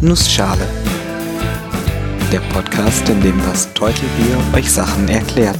[0.00, 0.64] Nussschale.
[2.30, 5.58] Der Podcast, in dem das Teutelbier euch Sachen erklärt.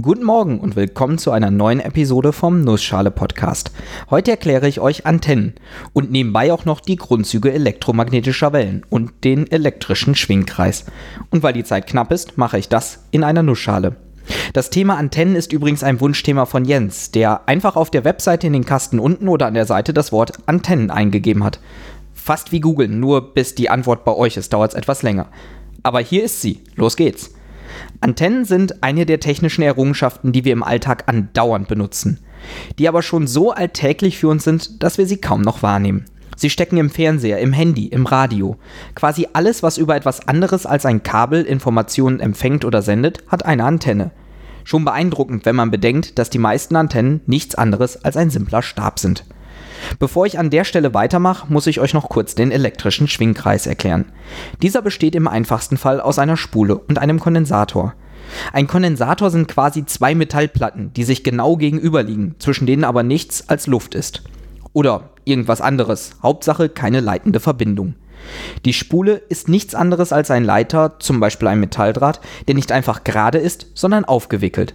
[0.00, 3.72] Guten Morgen und willkommen zu einer neuen Episode vom Nussschale Podcast.
[4.10, 5.54] Heute erkläre ich euch Antennen
[5.92, 10.84] und nebenbei auch noch die Grundzüge elektromagnetischer Wellen und den elektrischen Schwingkreis.
[11.30, 13.96] Und weil die Zeit knapp ist, mache ich das in einer Nussschale.
[14.52, 18.52] Das Thema Antennen ist übrigens ein Wunschthema von Jens, der einfach auf der Webseite in
[18.52, 21.60] den Kasten unten oder an der Seite das Wort Antennen eingegeben hat.
[22.14, 25.28] Fast wie googeln, nur bis die Antwort bei euch ist, dauert es etwas länger.
[25.82, 26.62] Aber hier ist sie.
[26.74, 27.32] Los geht's.
[28.00, 32.20] Antennen sind eine der technischen Errungenschaften, die wir im Alltag andauernd benutzen,
[32.78, 36.04] die aber schon so alltäglich für uns sind, dass wir sie kaum noch wahrnehmen.
[36.38, 38.58] Sie stecken im Fernseher, im Handy, im Radio.
[38.94, 43.64] Quasi alles, was über etwas anderes als ein Kabel Informationen empfängt oder sendet, hat eine
[43.64, 44.12] Antenne.
[44.62, 49.00] Schon beeindruckend, wenn man bedenkt, dass die meisten Antennen nichts anderes als ein simpler Stab
[49.00, 49.24] sind.
[49.98, 54.04] Bevor ich an der Stelle weitermache, muss ich euch noch kurz den elektrischen Schwingkreis erklären.
[54.62, 57.94] Dieser besteht im einfachsten Fall aus einer Spule und einem Kondensator.
[58.52, 63.66] Ein Kondensator sind quasi zwei Metallplatten, die sich genau gegenüberliegen, zwischen denen aber nichts als
[63.66, 64.22] Luft ist.
[64.72, 67.94] Oder irgendwas anderes, Hauptsache keine leitende Verbindung.
[68.64, 73.04] Die Spule ist nichts anderes als ein Leiter, zum Beispiel ein Metalldraht, der nicht einfach
[73.04, 74.74] gerade ist, sondern aufgewickelt.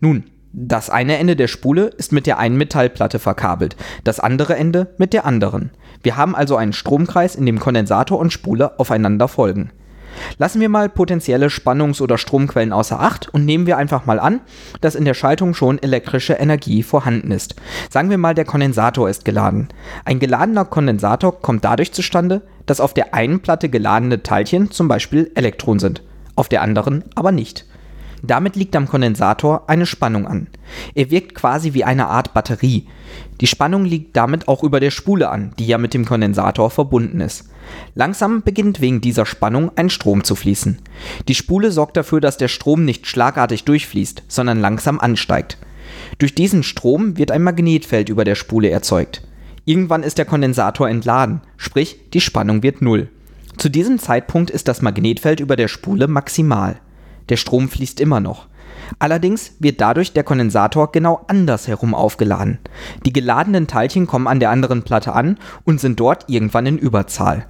[0.00, 4.94] Nun, das eine Ende der Spule ist mit der einen Metallplatte verkabelt, das andere Ende
[4.98, 5.70] mit der anderen.
[6.02, 9.70] Wir haben also einen Stromkreis, in dem Kondensator und Spule aufeinander folgen.
[10.38, 14.40] Lassen wir mal potenzielle Spannungs- oder Stromquellen außer Acht und nehmen wir einfach mal an,
[14.80, 17.56] dass in der Schaltung schon elektrische Energie vorhanden ist.
[17.90, 19.68] Sagen wir mal, der Kondensator ist geladen.
[20.04, 25.30] Ein geladener Kondensator kommt dadurch zustande, dass auf der einen Platte geladene Teilchen zum Beispiel
[25.34, 26.02] Elektronen sind,
[26.34, 27.66] auf der anderen aber nicht.
[28.22, 30.48] Damit liegt am Kondensator eine Spannung an.
[30.94, 32.86] Er wirkt quasi wie eine Art Batterie.
[33.40, 37.20] Die Spannung liegt damit auch über der Spule an, die ja mit dem Kondensator verbunden
[37.20, 37.50] ist.
[37.94, 40.78] Langsam beginnt wegen dieser Spannung ein Strom zu fließen.
[41.28, 45.58] Die Spule sorgt dafür, dass der Strom nicht schlagartig durchfließt, sondern langsam ansteigt.
[46.18, 49.22] Durch diesen Strom wird ein Magnetfeld über der Spule erzeugt.
[49.64, 53.08] Irgendwann ist der Kondensator entladen, sprich die Spannung wird null.
[53.56, 56.78] Zu diesem Zeitpunkt ist das Magnetfeld über der Spule maximal.
[57.28, 58.46] Der Strom fließt immer noch.
[58.98, 62.58] Allerdings wird dadurch der Kondensator genau andersherum aufgeladen.
[63.04, 67.46] Die geladenen Teilchen kommen an der anderen Platte an und sind dort irgendwann in Überzahl.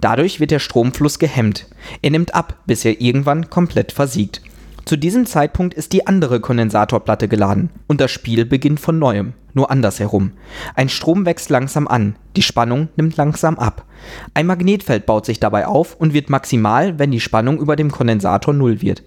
[0.00, 1.66] Dadurch wird der Stromfluss gehemmt.
[2.02, 4.42] Er nimmt ab, bis er irgendwann komplett versiegt.
[4.88, 9.70] Zu diesem Zeitpunkt ist die andere Kondensatorplatte geladen und das Spiel beginnt von neuem, nur
[9.70, 10.32] andersherum.
[10.76, 13.84] Ein Strom wächst langsam an, die Spannung nimmt langsam ab.
[14.32, 18.54] Ein Magnetfeld baut sich dabei auf und wird maximal, wenn die Spannung über dem Kondensator
[18.54, 19.02] null wird.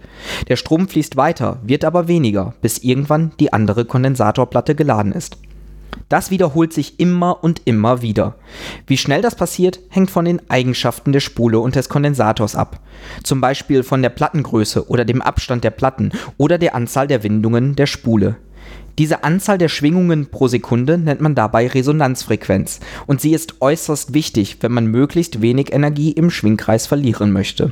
[0.50, 5.38] Der Strom fließt weiter, wird aber weniger, bis irgendwann die andere Kondensatorplatte geladen ist.
[6.10, 8.36] Das wiederholt sich immer und immer wieder.
[8.86, 12.80] Wie schnell das passiert, hängt von den Eigenschaften der Spule und des Kondensators ab.
[13.24, 17.76] Zum Beispiel von der Plattengröße oder dem Abstand der Platten oder der Anzahl der Windungen
[17.76, 18.36] der Spule.
[18.98, 24.58] Diese Anzahl der Schwingungen pro Sekunde nennt man dabei Resonanzfrequenz und sie ist äußerst wichtig,
[24.62, 27.72] wenn man möglichst wenig Energie im Schwingkreis verlieren möchte.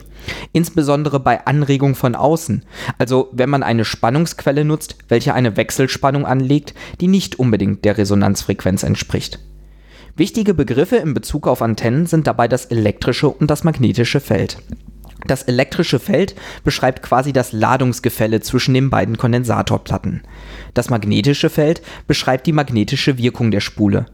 [0.53, 2.63] Insbesondere bei Anregung von außen,
[2.97, 8.83] also wenn man eine Spannungsquelle nutzt, welche eine Wechselspannung anlegt, die nicht unbedingt der Resonanzfrequenz
[8.83, 9.39] entspricht.
[10.15, 14.57] Wichtige Begriffe in Bezug auf Antennen sind dabei das elektrische und das magnetische Feld.
[15.27, 20.21] Das elektrische Feld beschreibt quasi das Ladungsgefälle zwischen den beiden Kondensatorplatten.
[20.73, 24.05] Das magnetische Feld beschreibt die magnetische Wirkung der Spule.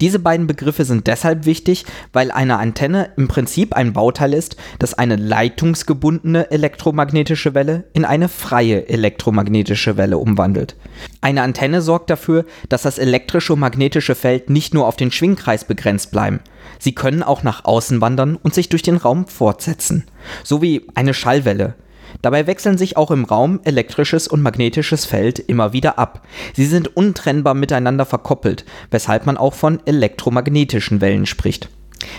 [0.00, 4.94] Diese beiden Begriffe sind deshalb wichtig, weil eine Antenne im Prinzip ein Bauteil ist, das
[4.94, 10.76] eine leitungsgebundene elektromagnetische Welle in eine freie elektromagnetische Welle umwandelt.
[11.22, 15.64] Eine Antenne sorgt dafür, dass das elektrische und magnetische Feld nicht nur auf den Schwingkreis
[15.64, 16.40] begrenzt bleiben.
[16.78, 20.04] Sie können auch nach außen wandern und sich durch den Raum fortsetzen.
[20.44, 21.74] So wie eine Schallwelle.
[22.22, 26.26] Dabei wechseln sich auch im Raum elektrisches und magnetisches Feld immer wieder ab.
[26.54, 31.68] Sie sind untrennbar miteinander verkoppelt, weshalb man auch von elektromagnetischen Wellen spricht.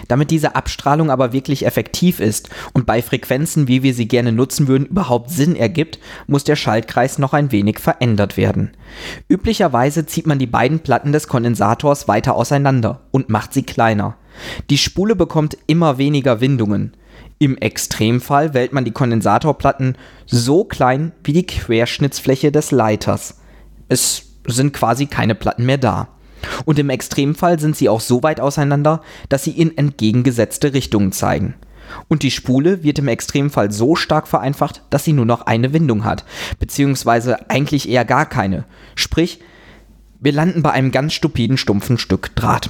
[0.08, 4.68] Damit diese Abstrahlung aber wirklich effektiv ist und bei Frequenzen, wie wir sie gerne nutzen
[4.68, 8.72] würden, überhaupt Sinn ergibt, muss der Schaltkreis noch ein wenig verändert werden.
[9.28, 14.16] Üblicherweise zieht man die beiden Platten des Kondensators weiter auseinander und macht sie kleiner.
[14.70, 16.94] Die Spule bekommt immer weniger Windungen.
[17.40, 23.40] Im Extremfall wählt man die Kondensatorplatten so klein wie die Querschnittsfläche des Leiters.
[23.90, 26.10] Es sind quasi keine Platten mehr da.
[26.66, 31.56] Und im Extremfall sind sie auch so weit auseinander, dass sie in entgegengesetzte Richtungen zeigen.
[32.08, 36.04] Und die Spule wird im Extremfall so stark vereinfacht, dass sie nur noch eine Windung
[36.04, 36.26] hat,
[36.60, 38.66] beziehungsweise eigentlich eher gar keine.
[38.96, 39.40] Sprich,
[40.20, 42.70] wir landen bei einem ganz stupiden, stumpfen Stück Draht.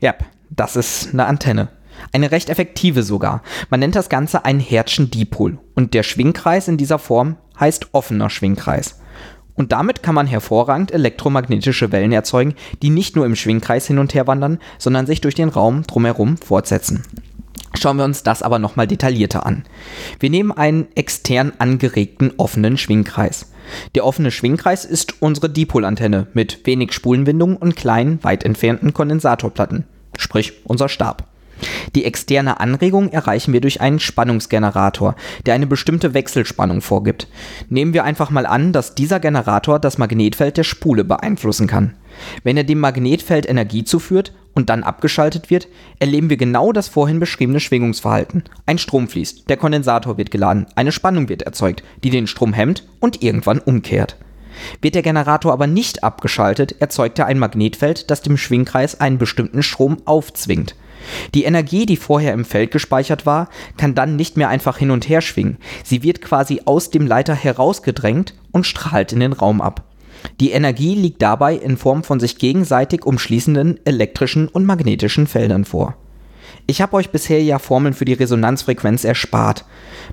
[0.00, 0.14] Ja,
[0.48, 1.68] Das ist eine Antenne.
[2.12, 3.42] Eine recht effektive sogar.
[3.70, 5.58] Man nennt das Ganze einen Hertzschen Dipol.
[5.74, 9.00] Und der Schwingkreis in dieser Form heißt offener Schwingkreis.
[9.54, 14.14] Und damit kann man hervorragend elektromagnetische Wellen erzeugen, die nicht nur im Schwingkreis hin und
[14.14, 17.02] her wandern, sondern sich durch den Raum drumherum fortsetzen.
[17.74, 19.64] Schauen wir uns das aber nochmal detaillierter an.
[20.20, 23.52] Wir nehmen einen extern angeregten offenen Schwingkreis.
[23.94, 29.84] Der offene Schwingkreis ist unsere Dipolantenne mit wenig Spulenwindungen und kleinen, weit entfernten Kondensatorplatten,
[30.16, 31.28] sprich unser Stab.
[31.94, 35.16] Die externe Anregung erreichen wir durch einen Spannungsgenerator,
[35.46, 37.28] der eine bestimmte Wechselspannung vorgibt.
[37.68, 41.94] Nehmen wir einfach mal an, dass dieser Generator das Magnetfeld der Spule beeinflussen kann.
[42.42, 45.68] Wenn er dem Magnetfeld Energie zuführt und dann abgeschaltet wird,
[45.98, 48.44] erleben wir genau das vorhin beschriebene Schwingungsverhalten.
[48.64, 52.86] Ein Strom fließt, der Kondensator wird geladen, eine Spannung wird erzeugt, die den Strom hemmt
[53.00, 54.16] und irgendwann umkehrt.
[54.80, 59.62] Wird der Generator aber nicht abgeschaltet, erzeugt er ein Magnetfeld, das dem Schwingkreis einen bestimmten
[59.62, 60.74] Strom aufzwingt.
[61.34, 65.08] Die Energie, die vorher im Feld gespeichert war, kann dann nicht mehr einfach hin und
[65.08, 65.58] her schwingen.
[65.84, 69.84] Sie wird quasi aus dem Leiter herausgedrängt und strahlt in den Raum ab.
[70.40, 75.96] Die Energie liegt dabei in Form von sich gegenseitig umschließenden elektrischen und magnetischen Feldern vor.
[76.66, 79.64] Ich habe euch bisher ja Formeln für die Resonanzfrequenz erspart.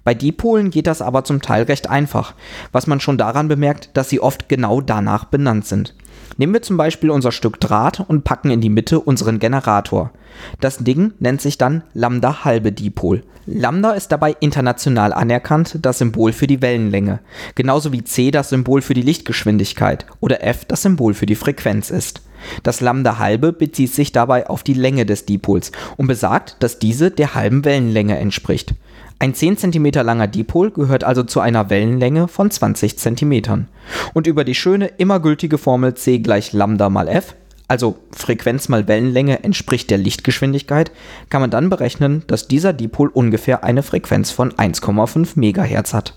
[0.03, 2.33] Bei Dipolen geht das aber zum Teil recht einfach,
[2.71, 5.95] was man schon daran bemerkt, dass sie oft genau danach benannt sind.
[6.37, 10.11] Nehmen wir zum Beispiel unser Stück Draht und packen in die Mitte unseren Generator.
[10.59, 13.23] Das Ding nennt sich dann Lambda halbe Dipol.
[13.45, 17.19] Lambda ist dabei international anerkannt das Symbol für die Wellenlänge,
[17.55, 21.89] genauso wie c das Symbol für die Lichtgeschwindigkeit oder f das Symbol für die Frequenz
[21.89, 22.21] ist.
[22.63, 27.11] Das Lambda halbe bezieht sich dabei auf die Länge des Dipols und besagt, dass diese
[27.11, 28.73] der halben Wellenlänge entspricht.
[29.19, 33.67] Ein 10 cm langer Dipol gehört also zu einer Wellenlänge von 20 cm.
[34.13, 37.35] Und über die schöne, immer gültige Formel c gleich Lambda mal f,
[37.67, 40.91] also Frequenz mal Wellenlänge entspricht der Lichtgeschwindigkeit,
[41.29, 46.13] kann man dann berechnen, dass dieser Dipol ungefähr eine Frequenz von 1,5 MHz hat.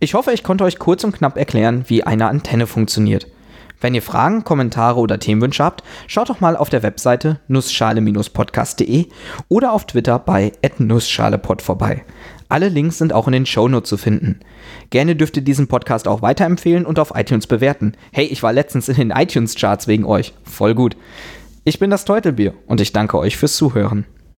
[0.00, 3.26] Ich hoffe, ich konnte euch kurz und knapp erklären, wie eine Antenne funktioniert.
[3.80, 9.06] Wenn ihr Fragen, Kommentare oder Themenwünsche habt, schaut doch mal auf der Webseite nussschale-podcast.de
[9.48, 12.04] oder auf Twitter bei nussschalepod vorbei.
[12.48, 14.40] Alle Links sind auch in den Shownotes zu finden.
[14.90, 17.92] Gerne dürft ihr diesen Podcast auch weiterempfehlen und auf iTunes bewerten.
[18.10, 20.32] Hey, ich war letztens in den iTunes-Charts wegen euch.
[20.44, 20.96] Voll gut.
[21.64, 24.06] Ich bin das Teutelbier und ich danke euch fürs Zuhören.